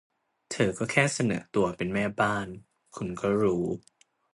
[0.51, 2.47] เธอก็แค่เสนอตัวเป็นแม่บ้าน
[2.95, 3.65] คุณก็รู้